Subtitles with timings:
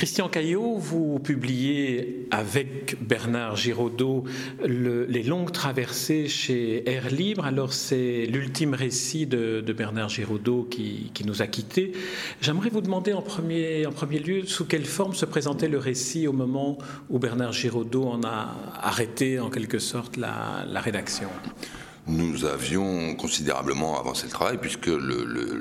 [0.00, 4.24] Christian Caillot, vous publiez avec Bernard Giraudot
[4.64, 7.44] les longues traversées chez Air Libre.
[7.44, 11.92] Alors c'est l'ultime récit de, Bernard Giraudot qui, nous a quittés.
[12.40, 13.84] J'aimerais vous demander en premier,
[14.24, 16.78] lieu sous quelle forme se présentait le récit au moment
[17.10, 21.28] où Bernard Giraudot en a arrêté en quelque sorte la rédaction?
[22.10, 24.90] Nous avions considérablement avancé le travail puisque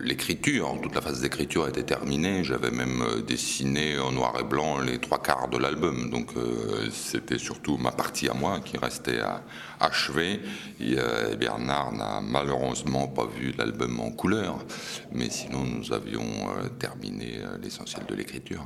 [0.03, 2.43] l'écriture, toute la phase d'écriture était terminée.
[2.43, 6.09] J'avais même euh, dessiné en noir et blanc les trois quarts de l'album.
[6.09, 9.43] Donc euh, c'était surtout ma partie à moi qui restait à
[9.79, 10.39] achever.
[10.81, 14.57] Euh, Bernard n'a malheureusement pas vu l'album en couleur,
[15.11, 16.25] mais sinon nous avions
[16.79, 18.65] terminé l'essentiel de l'écriture.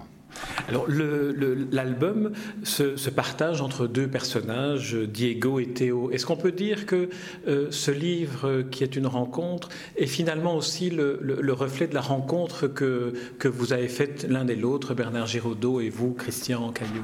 [0.68, 2.32] Alors l'album
[2.64, 6.10] se, partage entre deux personnages, Diego et Théo.
[6.12, 7.10] Est-ce qu'on peut dire que
[7.48, 12.68] euh, ce livre, qui est une rencontre, est finalement aussi le, reflet de la rencontre
[12.68, 17.04] que, que vous avez faite l'un et l'autre, Bernard Giraudot et vous, Christian Caillou?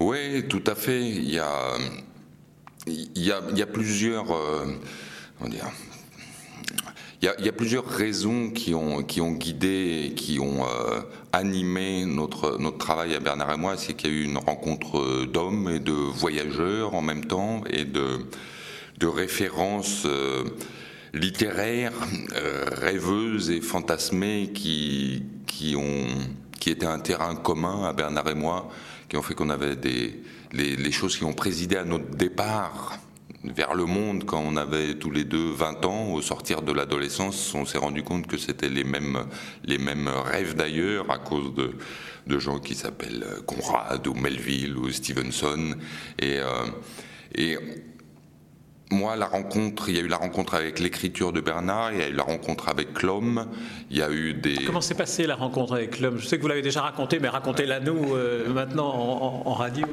[0.00, 1.00] Oui, tout à fait.
[1.00, 1.76] Il y a,
[2.86, 4.32] il y a, plusieurs...
[4.32, 4.66] Euh,
[5.48, 5.66] dire,
[7.22, 11.00] il y, a, plusieurs raisons qui ont, qui ont guidé, qui ont euh,
[11.32, 13.76] animé notre, notre travail à Bernard et moi.
[13.78, 17.84] C'est qu'il y a eu une rencontre d'hommes et de voyageurs en même temps et
[17.84, 18.18] de,
[18.98, 20.44] de références euh,
[21.14, 21.94] littéraires,
[22.34, 26.06] euh, rêveuses et fantasmées qui, qui, ont,
[26.60, 28.68] qui étaient un terrain commun à Bernard et moi,
[29.08, 30.20] qui ont fait qu'on avait des,
[30.52, 32.98] les, les choses qui ont présidé à notre départ
[33.54, 36.12] vers le monde quand on avait tous les deux 20 ans.
[36.12, 39.26] Au sortir de l'adolescence, on s'est rendu compte que c'était les mêmes,
[39.64, 41.72] les mêmes rêves d'ailleurs à cause de,
[42.26, 45.74] de gens qui s'appellent Conrad ou Melville ou Stevenson.
[46.18, 46.66] Et, euh,
[47.34, 47.58] et
[48.90, 52.02] moi, la rencontre, il y a eu la rencontre avec l'écriture de Bernard, il y
[52.02, 53.48] a eu la rencontre avec l'homme,
[53.90, 54.64] il y a eu des.
[54.64, 56.18] Comment s'est passée la rencontre avec l'homme?
[56.18, 58.86] Je sais que vous l'avez déjà raconté, mais racontez-la nous euh, maintenant
[59.44, 59.86] en, radio.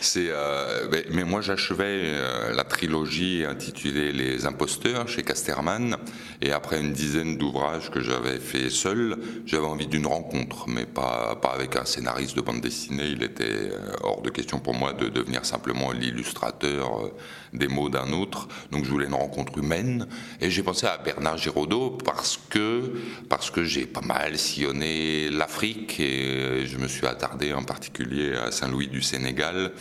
[0.00, 5.96] C'est, euh, mais, moi, j'achevais euh, la trilogie intitulée Les Imposteurs chez Casterman,
[6.40, 11.36] et après une dizaine d'ouvrages que j'avais fait seul, j'avais envie d'une rencontre, mais pas,
[11.42, 13.06] pas avec un scénariste de bande dessinée.
[13.06, 13.72] Il était
[14.04, 17.10] hors de question pour moi de devenir simplement l'illustrateur
[17.52, 18.35] des mots d'un autre.
[18.70, 20.06] Donc je voulais une rencontre humaine.
[20.40, 22.92] Et j'ai pensé à Bernard Giraudot parce que,
[23.28, 28.50] parce que j'ai pas mal sillonné l'Afrique et je me suis attardé en particulier à
[28.50, 29.72] Saint-Louis du Sénégal.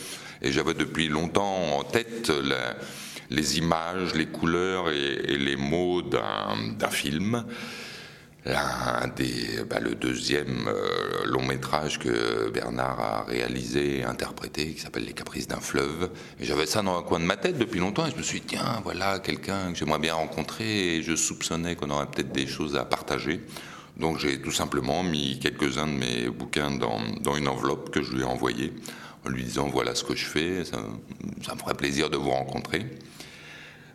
[0.41, 2.31] Et j'avais depuis longtemps en tête
[3.29, 7.45] les images, les couleurs et les mots d'un film
[8.45, 15.05] des, bah, le deuxième euh, long métrage que Bernard a réalisé et interprété, qui s'appelle
[15.05, 16.11] Les Caprices d'un fleuve.
[16.39, 18.47] j'avais ça dans un coin de ma tête depuis longtemps, et je me suis dit,
[18.49, 22.75] tiens, voilà quelqu'un que j'aimerais bien rencontrer, et je soupçonnais qu'on aurait peut-être des choses
[22.75, 23.41] à partager.
[23.97, 28.13] Donc j'ai tout simplement mis quelques-uns de mes bouquins dans, dans, une enveloppe que je
[28.13, 28.73] lui ai envoyée,
[29.25, 30.77] en lui disant, voilà ce que je fais, ça,
[31.43, 32.85] ça me ferait plaisir de vous rencontrer,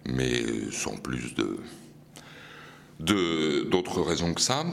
[0.08, 1.58] mais sans plus de
[3.00, 4.64] d'autres raisons que ça.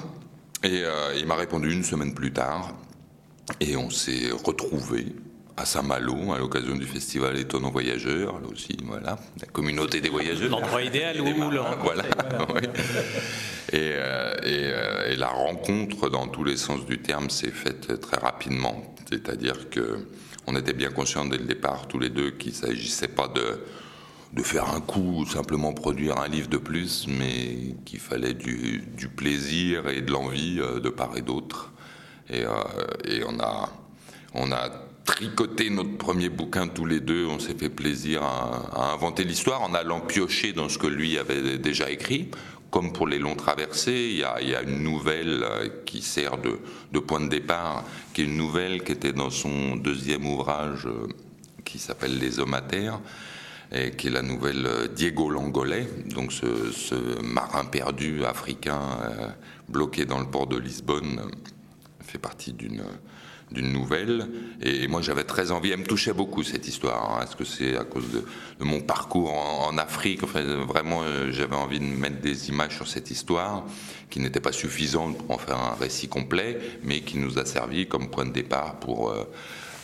[0.63, 2.73] Et euh, il m'a répondu une semaine plus tard.
[3.59, 5.07] Et on s'est retrouvés
[5.55, 10.49] à Saint-Malo à l'occasion du festival Étonnant Voyageurs, là aussi, voilà, la communauté des voyageurs.
[10.49, 11.25] L'endroit idéal où
[11.81, 12.03] Voilà,
[13.73, 18.17] et, euh, euh, et, la rencontre, dans tous les sens du terme, s'est faite très
[18.17, 18.95] rapidement.
[19.09, 20.05] C'est-à-dire que
[20.45, 23.59] on était bien conscients dès le départ, tous les deux, qu'il ne s'agissait pas de
[24.33, 28.83] de faire un coup, simplement produire un livre de plus, mais qu'il fallait du,
[29.15, 31.71] plaisir et de l'envie euh, de part et d'autre.
[32.29, 32.51] Et, euh,
[33.05, 33.69] et, on, a,
[34.33, 34.69] on a
[35.05, 39.73] tricoté notre premier bouquin tous les deux, on s'est fait plaisir à, inventer l'histoire en
[39.73, 42.29] allant piocher dans ce que lui avait déjà écrit.
[42.69, 46.01] Comme pour les longs traversés, il y a, il y a une nouvelle euh, qui
[46.01, 46.59] sert de,
[46.91, 50.85] de, point de départ, qui est une nouvelle qui était dans son deuxième ouvrage
[51.63, 52.99] qui s'appelle Les hommes à terre
[53.97, 59.27] qui est la nouvelle euh, Diego Langolais, donc ce, marin perdu africain euh,
[59.67, 61.31] bloqué dans le port de Lisbonne,
[61.99, 62.81] fait partie d'une
[63.51, 64.29] nouvelle.
[64.61, 65.71] Et moi, j'avais très envie.
[65.71, 67.11] Elle me touchait beaucoup cette histoire.
[67.11, 67.23] Hein.
[67.23, 68.23] Est-ce que c'est à cause de,
[68.63, 70.23] mon parcours en, Afrique?
[70.23, 73.65] Enfin, vraiment, euh, j'avais envie de mettre des images sur cette histoire
[74.09, 77.87] qui n'était pas suffisante pour en faire un récit complet, mais qui nous a servi
[77.87, 79.13] comme point de départ pour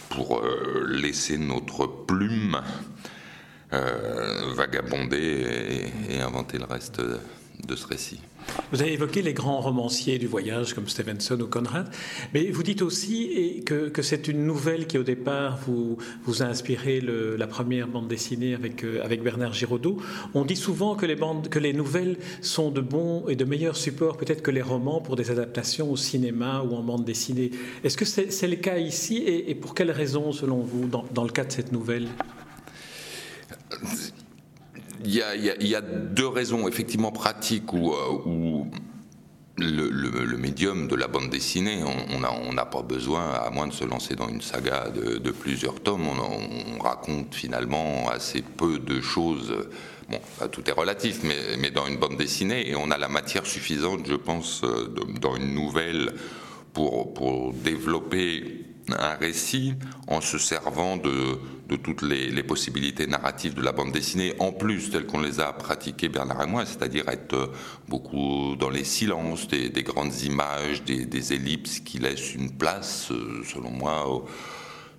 [0.09, 0.43] pour
[0.85, 2.61] laisser notre plume
[4.55, 7.01] vagabonder et, inventer le reste
[7.67, 8.19] de ce récit.
[8.71, 11.89] Vous avez évoqué les grands romanciers du voyage comme Stevenson ou Conrad,
[12.33, 15.97] mais vous dites aussi que, c'est une nouvelle qui au départ vous,
[16.41, 19.97] a inspiré la première bande dessinée avec, euh, avec Bernard Giraudot.
[20.33, 23.77] On dit souvent que les, bandes, que les nouvelles sont de bons et de meilleurs
[23.77, 27.51] supports peut-être que les romans pour des adaptations au cinéma ou en bande dessinée.
[27.83, 31.23] Est-ce que c'est le cas ici et, et, pour quelles raisons selon vous dans, dans
[31.23, 32.07] le cas de cette nouvelle?
[35.03, 37.93] Il y, a, deux raisons effectivement pratiques où,
[38.25, 38.67] où
[39.57, 44.15] le, médium de la bande dessinée, on n'a pas besoin, à moins de se lancer
[44.15, 49.53] dans une saga de, plusieurs tomes, on, on, raconte finalement assez peu de choses.
[50.09, 50.19] Bon,
[50.51, 54.15] tout est relatif, mais, dans une bande dessinée, et on a la matière suffisante, je
[54.15, 56.13] pense, de, dans une nouvelle
[56.73, 59.75] pour développer un récit
[60.07, 61.39] en se servant de,
[61.69, 65.39] de toutes les, les, possibilités narratives de la bande dessinée, en plus telles qu'on les
[65.39, 67.51] a pratiquées Bernard et moi, c'est-à-dire être
[67.87, 73.11] beaucoup dans les silences, des, des grandes images, des, des, ellipses qui laissent une place,
[73.45, 74.25] selon moi, au,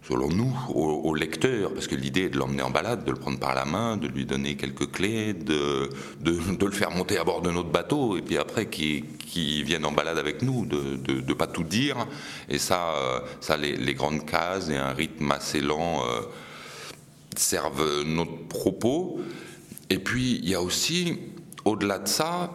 [0.09, 3.39] selon nous, au, lecteur, parce que l'idée est de l'emmener en balade, de le prendre
[3.39, 5.89] par la main, de lui donner quelques clés, de,
[6.21, 9.87] de, le faire monter à bord de notre bateau, et puis après qu'il qui vienne
[9.87, 11.97] en balade avec nous, de ne pas tout dire.
[12.51, 16.21] Et ça, euh, ça les, les, grandes cases et un rythme assez lent euh,
[17.35, 19.21] servent notre propos.
[19.89, 21.19] Et puis, il y a aussi,
[21.65, 22.53] au-delà de ça,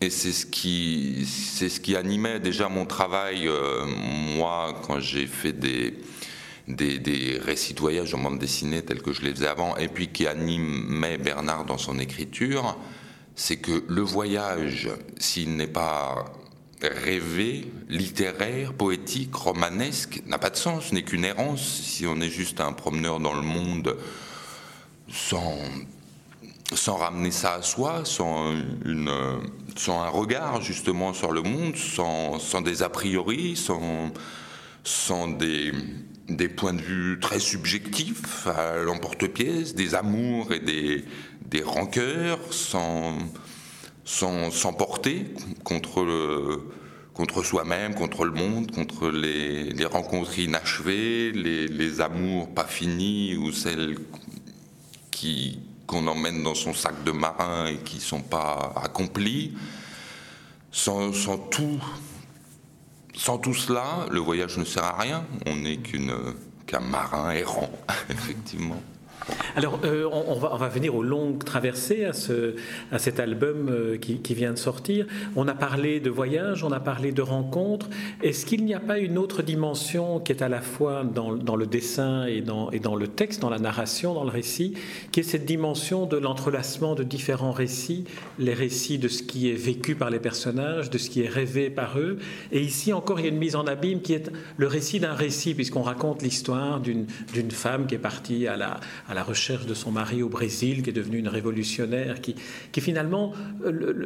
[0.00, 3.86] et c'est ce qui c'est ce qui animait déjà mon travail euh,
[4.36, 5.94] moi quand j'ai fait des,
[6.68, 10.08] des, récits de voyage en bande dessinée tels que je les faisais avant et puis
[10.08, 12.76] qui animait Bernard dans son écriture
[13.34, 14.88] c'est que le voyage
[15.18, 16.24] s'il n'est pas
[16.82, 21.62] rêvé, littéraire, poétique, romanesque, n'a pas de sens, n'est qu'une errance.
[21.62, 23.96] Si on est juste un promeneur dans le monde
[25.08, 25.56] sans
[26.74, 28.52] sans ramener ça à soi, sans,
[28.86, 29.10] une,
[29.76, 34.10] sans un regard justement sur le monde, sans, sans des a priori, sans,
[34.82, 35.70] sans des,
[36.36, 41.04] des, points de vue très subjectifs à l'emporte-pièce, des amours et des,
[41.46, 43.16] des rancœurs, sans,
[44.04, 44.50] sans,
[45.64, 46.06] contre,
[47.14, 53.52] contre soi-même, contre le monde, contre les, rencontres inachevées, les, les amours pas finis ou
[53.52, 53.96] celles
[55.10, 59.52] qui qu'on emmène dans son sac de marin et qui ne sont pas accomplis.
[60.70, 61.82] Sans, sans, tout,
[63.14, 65.24] sans tout cela, le voyage ne sert à rien.
[65.46, 65.78] On n'est
[66.66, 67.70] qu'un marin errant,
[68.10, 68.82] effectivement.
[69.54, 72.54] Alors, euh, on, va, on, va, venir aux longues traversées, à, ce,
[72.90, 75.06] à cet album euh, qui, qui, vient de sortir.
[75.36, 77.88] On a parlé de voyage, on a parlé de rencontres.
[78.22, 81.56] Est-ce qu'il n'y a pas une autre dimension qui est à la fois dans, dans
[81.56, 84.74] le dessin et dans, et dans, le texte, dans la narration, dans le récit,
[85.10, 88.04] qui est cette dimension de l'entrelacement de différents récits,
[88.38, 91.68] les récits de ce qui est vécu par les personnages, de ce qui est rêvé
[91.68, 92.18] par eux?
[92.52, 95.14] Et ici encore, il y a une mise en abîme qui est le récit d'un
[95.14, 97.06] récit, puisqu'on raconte l'histoire d'une
[97.50, 98.80] femme qui est partie à la
[99.14, 102.34] la recherche de son mari au Brésil, qui est devenue une révolutionnaire, qui,
[102.72, 103.32] qui finalement,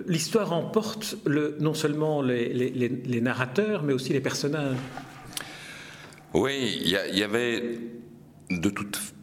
[0.07, 4.77] l'histoire emporte le, non seulement les, narrateurs, mais aussi les personnages.
[6.35, 7.79] Oui, il y, y, avait
[8.51, 9.16] de toute façon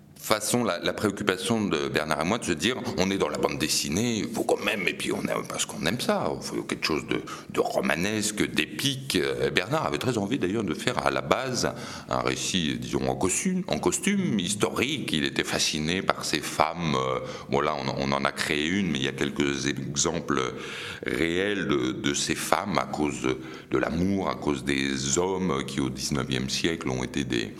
[0.66, 3.58] la, la, préoccupation de Bernard et moi de se dire on est dans la bande
[3.58, 6.64] dessinée, il faut quand même, et puis on aime parce qu'on aime ça, il faut
[6.64, 9.18] quelque chose de, de romanesque, d'épique.
[9.54, 11.74] Bernard avait très envie d'ailleurs de faire à la base
[12.10, 15.12] un récit, disons, en costume, en costume historique.
[15.12, 16.96] Il était fasciné par ces femmes.
[17.50, 20.42] Bon là, on, on en a créé une, mais il y a quelques exemples
[21.06, 23.38] réels de, de ces femmes à cause de,
[23.72, 27.54] de l'amour, à cause des hommes qui au 19e siècle ont été des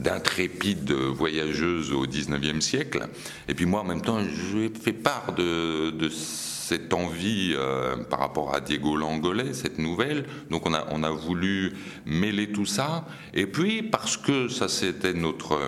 [0.00, 3.08] d'intrépides voyageuses au XIXe siècle.
[3.48, 4.20] Et puis moi, en même temps,
[4.52, 10.24] j'ai fait part de, cette envie euh, par rapport à Diego Langolais, cette nouvelle.
[10.50, 11.72] Donc on a, on a voulu
[12.06, 13.06] mêler tout ça.
[13.34, 15.58] Et puis, parce que ça, c'était notre,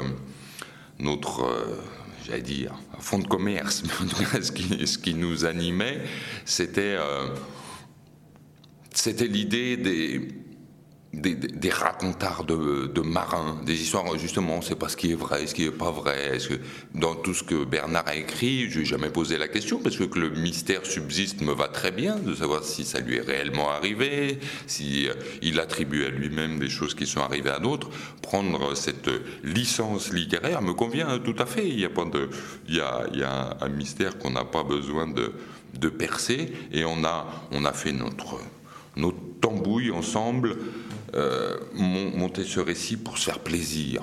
[1.00, 1.80] notre euh,
[2.24, 6.02] j'allais dire, fond de commerce, mais en tout cas, ce qui, ce qui nous animait,
[6.44, 7.28] c'était euh,
[9.20, 10.28] l'idée des
[11.12, 15.12] des, des, racontards de, de, marins, des histoires justement, on ne sait pas ce qui
[15.12, 16.36] est vrai, ce qui n'est pas vrai.
[16.36, 16.54] Est-ce que
[16.94, 20.18] dans tout ce que Bernard a écrit, je n'ai jamais posé la question parce que,
[20.18, 24.38] le mystère subsiste me va très bien de savoir si ça lui est réellement arrivé,
[24.66, 27.90] si euh, il attribue à lui-même des choses qui sont arrivées à d'autres.
[28.22, 29.10] Prendre cette
[29.42, 31.68] licence littéraire me convient tout à fait.
[31.68, 32.30] Il y a pas de,
[32.68, 35.32] il y a, il y a un mystère qu'on n'a pas besoin de,
[35.78, 38.38] de percer et on a, on a fait notre
[38.96, 40.56] notre tambouille ensemble
[41.14, 44.02] euh, monter ce récit pour se faire plaisir.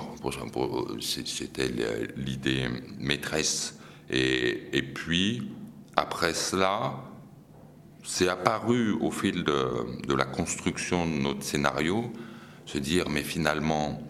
[1.00, 1.68] C'était
[2.16, 3.78] l'idée maîtresse.
[4.10, 5.50] Et, puis,
[5.96, 6.94] après cela,
[8.04, 12.12] c'est apparu au fil de, la construction de notre scénario,
[12.64, 14.00] se dire, mais finalement,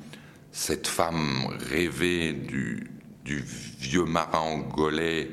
[0.53, 2.91] cette femme rêvée du,
[3.25, 3.43] du
[3.79, 5.31] vieux marin angolais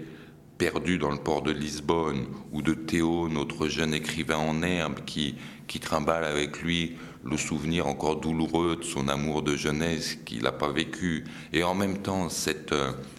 [0.58, 5.36] perdu dans le port de Lisbonne, ou de Théo, notre jeune écrivain en herbe, qui,
[5.68, 10.52] qui trimballe avec lui le souvenir encore douloureux de son amour de jeunesse qu'il n'a
[10.52, 12.74] pas vécu, et en même temps cette,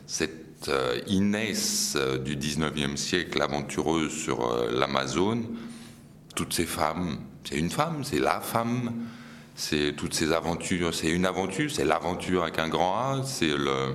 [0.06, 5.46] cette euh, Inès euh, du 19e siècle, aventureuse sur euh, l'Amazone,
[6.34, 8.92] toutes ces femmes, c'est une femme, c'est la femme,
[9.54, 13.94] c'est toutes ces aventures, c'est une aventure, c'est l'aventure avec un grand A, c'est le,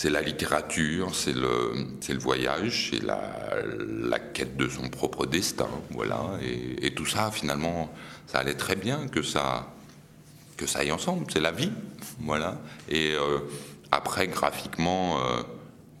[0.00, 6.38] c'est la littérature, c'est le, voyage, c'est la, quête de son propre destin, voilà.
[6.80, 7.92] Et, tout ça, finalement,
[8.26, 9.70] ça allait très bien que ça,
[10.56, 11.26] que ça aille ensemble.
[11.30, 11.70] C'est la vie,
[12.20, 12.58] voilà.
[12.88, 13.14] Et
[13.90, 15.18] après, graphiquement,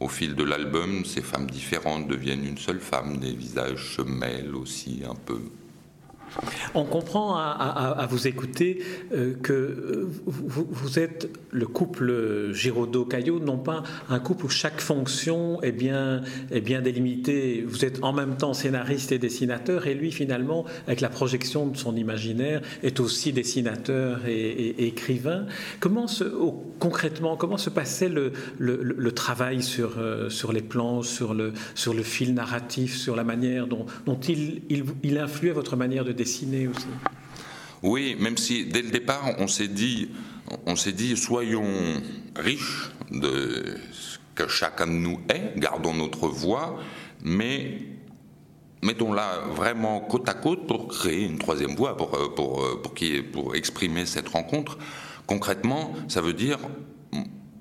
[0.00, 4.56] au fil de l'album, ces femmes différentes deviennent une seule femme, des visages se mêlent
[4.56, 5.42] aussi un peu.
[6.74, 8.82] On comprend à, vous écouter
[9.12, 15.60] euh, que euh, vous, êtes le couple Giraudot-Caillot, non pas un couple où chaque fonction
[15.62, 17.64] est bien, est bien délimitée.
[17.66, 21.76] Vous êtes en même temps scénariste et dessinateur, et lui, finalement, avec la projection de
[21.76, 25.46] son imaginaire, est aussi dessinateur et, écrivain.
[25.80, 26.24] Comment se,
[26.78, 28.32] concrètement, comment se passait le,
[29.12, 33.66] travail sur, euh, sur les plans, sur le, sur le fil narratif, sur la manière
[33.66, 36.86] dont, dont il, il, il influait votre manière de dessiner aussi.
[37.82, 40.10] Oui, même si dès le départ, on s'est dit,
[40.66, 41.64] on s'est dit, soyons
[42.36, 46.78] riches de ce que chacun de nous est, gardons notre voix,
[47.22, 47.78] mais
[48.82, 52.94] mettons-la vraiment côte à côte pour créer une troisième voix, pour, pour, pour,
[53.32, 54.76] pour exprimer cette rencontre.
[55.26, 56.58] Concrètement, ça veut dire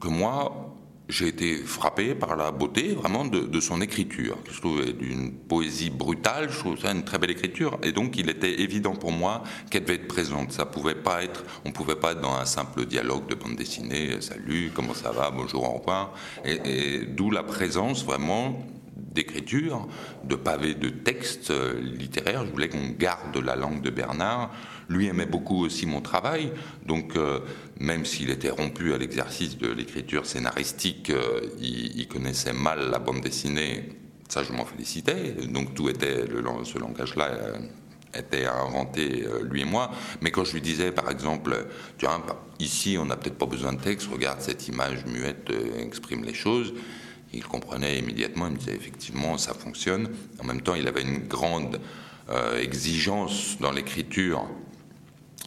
[0.02, 0.69] que moi,
[1.10, 4.38] j'ai été frappé par la beauté vraiment de, son écriture.
[4.50, 7.78] Je trouvais d'une poésie brutale, je trouve ça une très belle écriture.
[7.84, 10.52] Et donc il était évident pour moi qu'elle devait être présente.
[10.52, 14.22] Ça pouvait pas être, on pouvait pas être dans un simple dialogue de bande dessinée,
[14.22, 16.14] salut, comment ça va, bonjour, au revoir.
[16.46, 18.64] Et, d'où la présence vraiment
[18.96, 19.88] d'écriture,
[20.24, 21.52] de pavés de textes
[21.82, 22.46] littéraires.
[22.46, 24.52] Je voulais qu'on garde la langue de Bernard
[24.90, 26.52] lui aimait beaucoup aussi mon travail,
[26.86, 27.40] donc euh,
[27.80, 33.22] même s'il était rompu à l'exercice de l'écriture scénaristique, euh, il, connaissait mal la bande
[33.22, 33.90] dessinée.
[34.28, 35.36] Ça, je m'en félicitais.
[35.48, 37.58] Donc tout était, le, ce langage-là euh,
[38.18, 39.92] était inventé lui et moi.
[40.22, 41.68] Mais quand je lui disais, par exemple,
[42.02, 44.10] vois, ici, on n'a peut-être pas besoin de texte.
[44.12, 46.74] Regarde cette image muette exprime les choses.
[47.34, 48.48] Il comprenait immédiatement.
[48.48, 50.10] Il me disait effectivement, ça fonctionne.
[50.40, 51.80] En même temps, il avait une grande
[52.60, 54.48] exigence dans l'écriture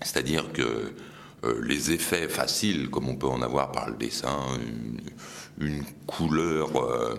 [0.05, 0.93] c'est-à-dire que
[1.45, 4.39] euh, les effets faciles, comme on peut en avoir par le dessin,
[5.61, 7.17] une, couleur, euh,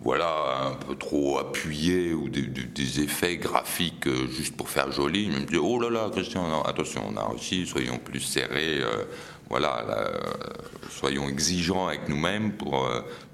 [0.00, 5.32] voilà, un peu trop appuyée, ou des, effets graphiques euh, juste pour faire joli, il
[5.32, 8.80] me dit oh là là, Christian, attention, on a réussi, soyons plus serrés,
[9.48, 10.10] voilà,
[10.90, 12.86] soyons exigeants avec nous-mêmes pour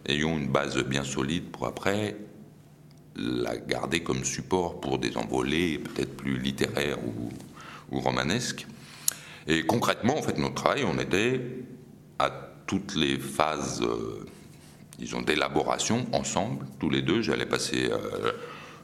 [0.07, 2.17] ayons une base bien solide pour après
[3.17, 7.31] la garder comme support pour des envolées peut-être plus littéraires ou
[8.01, 8.67] romanesque.
[9.47, 11.41] Et concrètement, en fait, notre travail, on était
[12.19, 12.31] à
[12.67, 14.25] toutes les phases, euh,
[14.99, 17.21] disons, d'élaboration ensemble, tous les deux.
[17.21, 18.33] J'allais passer euh,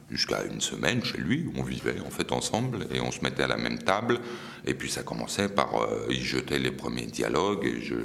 [0.09, 3.43] jusqu'à une semaine chez lui, où on vivait en fait ensemble, et on se mettait
[3.43, 4.19] à la même table.
[4.65, 7.95] Et puis ça commençait par, euh, il jetait les premiers dialogues, et je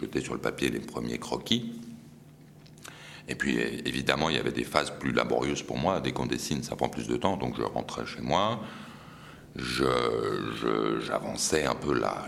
[0.00, 1.74] jetais sur le papier les premiers croquis.
[3.28, 6.00] Et puis évidemment, il y avait des phases plus laborieuses pour moi.
[6.00, 8.60] Dès qu'on dessine, ça prend plus de temps, donc je rentrais chez moi
[9.56, 12.26] j'avançais un peu là,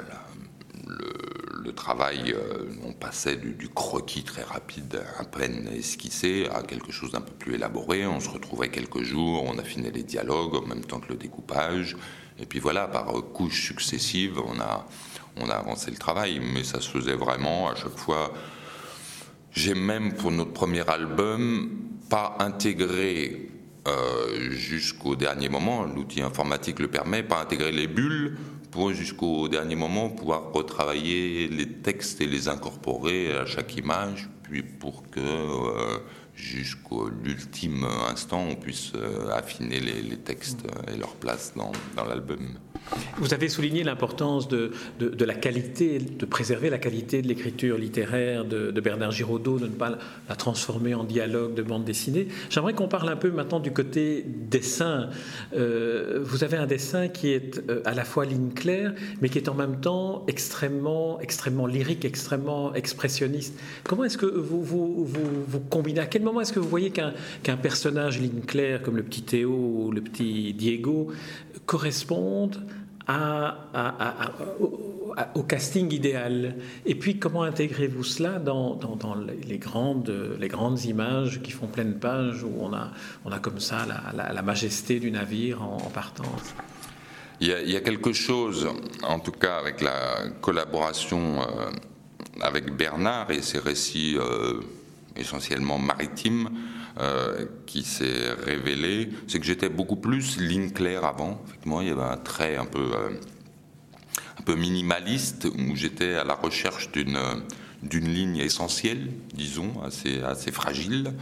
[1.64, 7.12] le, travail, euh, on passait du, croquis très rapide, à peine esquissé, à quelque chose
[7.12, 8.06] d'un peu plus élaboré.
[8.06, 11.96] On se retrouvait quelques jours, on affinait les dialogues en même temps que le découpage.
[12.38, 14.86] Et puis voilà, par couches successives, on a,
[15.36, 16.40] on a avancé le travail.
[16.40, 18.32] Mais ça se faisait vraiment à chaque fois.
[19.50, 21.70] J'ai même pour notre premier album
[22.08, 23.50] pas intégré
[23.86, 28.36] euh, jusqu'au dernier moment, l'outil informatique le permet, pas intégrer les bulles
[28.70, 34.62] pour jusqu'au dernier moment pouvoir retravailler les textes et les incorporer à chaque image, puis
[34.62, 35.98] pour que euh,
[36.36, 41.72] jusqu'au l'ultime instant on puisse euh, affiner les, textes et leur place dans,
[42.04, 42.38] l'album.
[43.16, 48.80] Vous avez souligné l'importance de, la qualité, de préserver la qualité de l'écriture littéraire de,
[48.80, 52.28] Bernard Giraudot, de ne pas la transformer en dialogue de bande dessinée.
[52.50, 55.10] J'aimerais qu'on parle un peu maintenant du côté dessin.
[55.54, 59.38] Euh, vous avez un dessin qui est euh, à la fois ligne claire, mais qui
[59.38, 63.58] est en même temps extrêmement, extrêmement lyrique, extrêmement expressionniste.
[63.84, 68.82] Comment est-ce que vous, vous, combinez moment est-ce que vous voyez qu'un personnage ligne claire
[68.82, 71.12] comme le petit Théo ou le petit Diego
[71.64, 72.66] correspondent
[75.34, 76.56] au, casting idéal?
[76.84, 78.78] Et puis, comment intégrez-vous cela dans,
[79.46, 82.90] les, grandes, les grandes images qui font pleine page, où on a,
[83.24, 86.54] on a comme ça la, majesté du navire en, partance
[87.38, 88.66] il y, a, quelque chose,
[89.02, 91.70] en tout cas avec la collaboration euh,
[92.40, 94.62] avec Bernard et ses récits euh,
[95.18, 96.50] essentiellement maritimes,
[96.98, 101.42] euh, qui s'est révélé, c'est que j'étais beaucoup plus ligne claire avant.
[101.46, 103.10] Effectivement, il y avait un trait un peu, euh,
[104.38, 107.18] un peu minimaliste où j'étais à la recherche d'une
[107.82, 111.12] d'une ligne essentielle, disons, assez, assez fragile.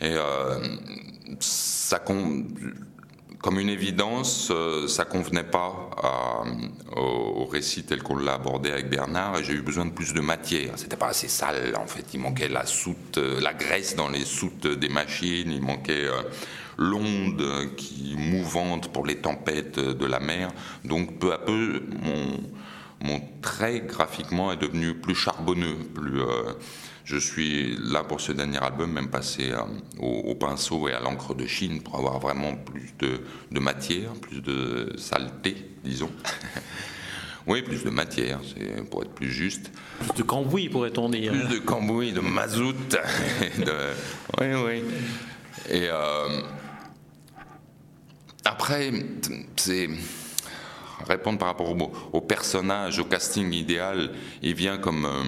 [0.00, 0.76] Et euh,
[1.40, 1.98] ça,
[3.42, 5.90] comme une évidence, euh, ça convenait pas
[6.96, 10.20] au, récit tel qu'on l'a abordé avec Bernard et j'ai eu besoin de plus de
[10.20, 10.72] matière.
[10.76, 12.04] C'était pas assez sale en fait.
[12.12, 15.50] Il manquait la soute, euh, la graisse dans les soutes des machines.
[15.50, 16.22] Il manquait euh,
[16.76, 20.52] l'onde qui mouvante pour les tempêtes de la mer.
[20.84, 22.40] Donc peu à peu, mon,
[23.02, 26.20] mon trait graphiquement est devenu plus charbonneux, plus
[27.10, 29.62] je suis là pour ce dernier album, même passé euh,
[29.98, 34.92] au, pinceau et à l'encre de Chine pour avoir vraiment plus de, matière, plus de
[34.96, 36.12] saleté, disons.
[37.48, 39.72] oui, plus de matière, c'est pour être plus juste.
[39.98, 41.32] Plus de cambouis, pourrait-on dire.
[41.32, 42.76] Plus de cambouis, de mazout.
[44.40, 44.84] Oui, oui.
[45.68, 46.40] Et euh,
[48.44, 48.92] après,
[49.56, 49.88] c'est
[51.08, 51.74] répondre par rapport
[52.12, 54.12] au, personnage, au casting idéal,
[54.42, 55.04] il vient comme.
[55.04, 55.24] Euh,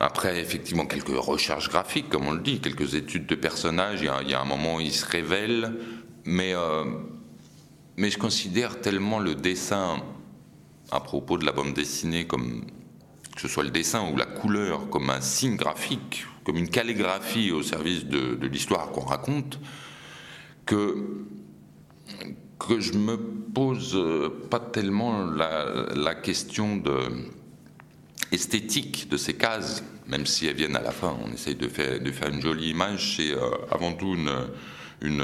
[0.00, 4.00] après, effectivement, quelques recherches graphiques, comme on le dit, quelques études de personnages.
[4.00, 5.74] Il y a, un moment où il se révèle,
[6.24, 6.84] mais, euh,
[7.96, 10.02] mais je considère tellement le dessin
[10.90, 12.36] à propos de la bande dessinée, que
[13.36, 17.62] ce soit le dessin ou la couleur, comme un signe graphique, comme une calligraphie au
[17.62, 19.58] service de, l'histoire qu'on raconte,
[20.64, 21.26] que
[22.58, 23.96] que je me pose
[24.50, 27.30] pas tellement la question de
[28.32, 31.16] esthétique de ces cases, même si elles viennent à la fin.
[31.24, 33.16] On essaye de faire, une jolie image.
[33.16, 34.16] C'est euh, avant tout
[35.00, 35.22] une,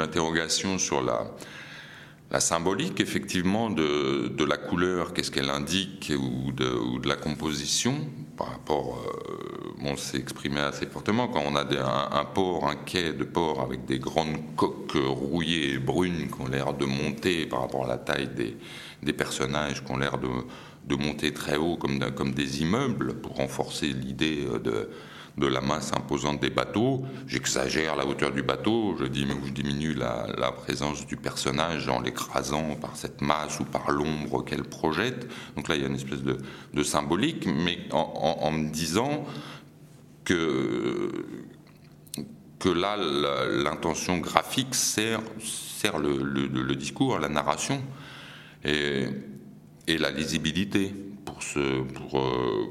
[0.00, 7.94] interrogation sur la, symbolique, effectivement, de, la couleur, qu'est-ce qu'elle indique, ou de, la composition,
[8.36, 13.12] par rapport, euh, on s'est exprimé assez fortement, quand on a un, port, un quai
[13.12, 17.60] de port avec des grandes coques rouillées et brunes qui ont l'air de monter par
[17.60, 18.56] rapport à la taille des,
[19.02, 20.28] des personnages, qui ont l'air de
[20.84, 24.90] de monter très haut comme, comme des immeubles pour renforcer l'idée euh, de,
[25.38, 27.04] de la masse imposante des bateaux.
[27.26, 32.76] J'exagère la hauteur du bateau, je, je diminue la, la, présence du personnage en l'écrasant
[32.76, 35.28] par cette masse ou par l'ombre qu'elle projette.
[35.56, 36.38] Donc là, il y a une espèce de,
[36.74, 39.24] de symbolique, mais en, me disant
[40.24, 41.10] que,
[42.58, 47.80] que là, l'intention graphique sert, sert le, le, le, discours, la narration.
[48.64, 49.06] Et,
[49.90, 52.70] et la lisibilité pour se, pour, euh,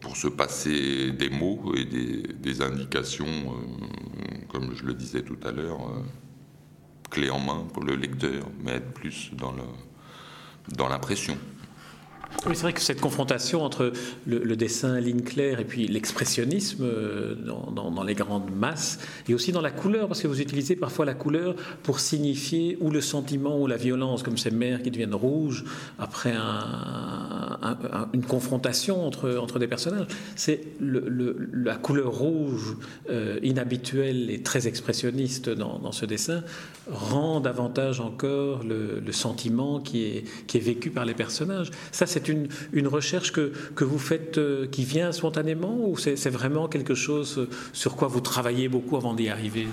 [0.00, 5.52] pour se passer des mots et des, indications, euh, comme je le disais tout à
[5.52, 6.02] l'heure, euh,
[7.10, 9.52] clé en main pour le lecteur, mais être plus dans
[10.88, 11.34] l'impression.
[11.34, 11.51] Dans
[12.46, 13.92] oui, c'est vrai que cette confrontation entre
[14.26, 19.60] le, dessin ligne claire et puis l'expressionnisme euh, dans, les grandes masses, et aussi dans
[19.60, 23.66] la couleur, parce que vous utilisez parfois la couleur pour signifier ou le sentiment ou
[23.66, 25.64] la violence, comme ces mers qui deviennent rouges
[25.98, 26.32] après
[28.12, 30.06] une confrontation entre, entre des personnages.
[30.36, 32.76] C'est la couleur rouge
[33.10, 36.42] euh, inhabituelle et très expressionniste dans, ce dessin
[36.90, 41.70] rend davantage encore le, sentiment qui est, qui est vécu par les personnages.
[41.92, 46.30] Ça, c'est une, une, recherche que, que vous faites euh, qui vient spontanément ou c'est
[46.30, 49.66] vraiment quelque chose sur quoi vous travaillez beaucoup avant d'y arriver?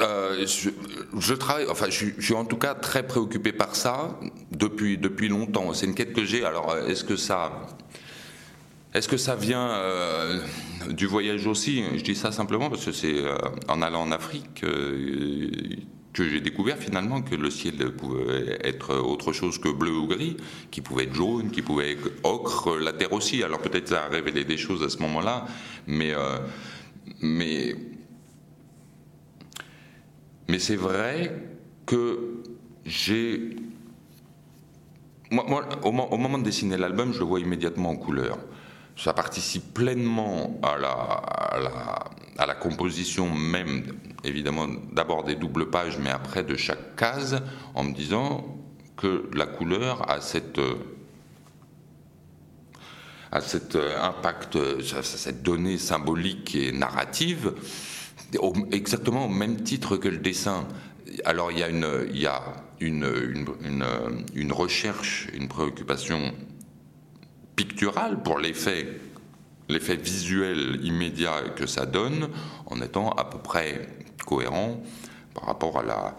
[0.00, 0.46] Euh,
[1.18, 4.18] je, travaille, enfin, je, suis en tout cas très préoccupé par ça
[4.50, 5.72] depuis, depuis longtemps.
[5.72, 6.44] C'est une quête que j'ai.
[6.44, 7.66] Alors, est-ce que ça,
[8.94, 10.40] est-ce que ça vient euh,
[10.90, 11.84] du voyage aussi?
[11.96, 13.22] Je dis ça simplement parce que c'est
[13.68, 14.64] en allant en Afrique
[16.12, 20.36] que j'ai découvert finalement que le ciel pouvait être autre chose que bleu ou gris,
[20.70, 23.42] qui pouvait être jaune, qui pouvait être ocre, la terre aussi.
[23.42, 25.46] Alors peut-être ça a révélé des choses à ce moment-là,
[25.86, 26.38] mais euh,
[27.20, 27.74] mais
[30.52, 31.34] mais c'est vrai
[31.86, 32.42] que
[32.84, 33.56] j'ai
[35.30, 38.36] moi, au, moment de dessiner l'album, je le vois immédiatement en couleur.
[38.98, 40.90] Ça participe pleinement à la,
[42.36, 47.42] à la, composition même évidemment d'abord des doubles pages, mais après de chaque case,
[47.74, 48.44] en me disant
[48.98, 50.60] que la couleur a cette,
[53.40, 54.56] cet impact,
[54.98, 57.54] à cette donnée symbolique et narrative,
[58.70, 60.66] exactement au même titre que le dessin.
[61.24, 61.68] Alors il y a
[62.80, 63.04] une,
[64.52, 66.32] recherche, une préoccupation
[67.56, 68.86] picturale pour l'effet
[69.68, 72.28] visuel immédiat que ça donne
[72.66, 73.88] en étant à peu près
[74.26, 74.82] cohérent
[75.34, 76.16] par rapport à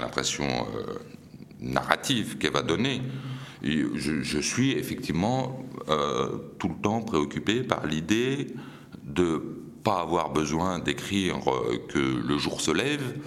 [0.00, 0.46] l'impression
[1.60, 3.02] narrative qu'elle va donner.
[3.62, 8.48] Je, suis effectivement euh, tout le temps préoccupé par l'idée
[9.04, 9.42] de
[9.82, 13.18] pas avoir besoin d'écrire euh, que le jour se lève,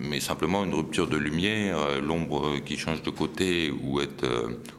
[0.00, 4.00] mais simplement une rupture de lumière, l'ombre qui change de côté, ou,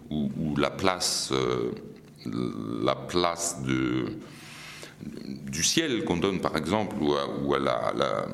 [0.10, 1.34] ou, la place,
[2.26, 4.06] la place de,
[5.50, 8.26] du ciel qu'on donne par exemple, ou à, la,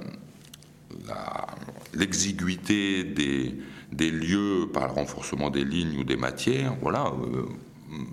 [1.94, 3.56] l'exiguïté des,
[3.91, 7.45] des, lieux par le renforcement des lignes ou des matières, voilà, euh,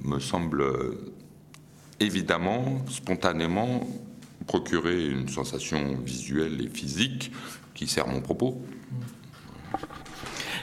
[0.04, 0.64] me semble
[2.00, 3.86] évidemment, spontanément,
[4.46, 7.32] procurer une sensation visuelle et physique
[7.74, 8.62] qui sert mon propos.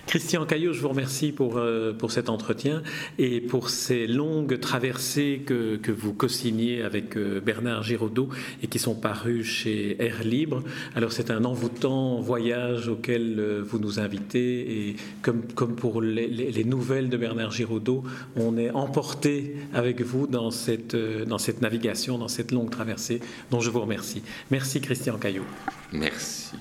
[0.07, 2.83] Christian Caillot, je vous remercie pour, euh, pour cet entretien
[3.17, 8.29] et pour ces longues traversées que, que vous co-signez avec euh, Bernard Giraudot
[8.61, 10.63] et qui sont parues chez Air Libre.
[10.95, 16.27] Alors c'est un envoûtant voyage auquel euh, vous nous invitez et comme, comme pour les,
[16.27, 18.03] les, nouvelles de Bernard Giraudot,
[18.35, 23.59] on est emporté avec vous dans cette, dans cette navigation, dans cette longue traversée dont
[23.59, 24.21] je vous remercie.
[24.51, 25.45] Merci Christian Caillot.
[25.91, 26.55] Merci.